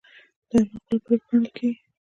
دا 0.49 0.57
یوه 0.57 0.65
معقوله 0.69 1.01
پرېکړه 1.07 1.15
ګڼل 1.29 1.45
کیږي. 1.55 1.79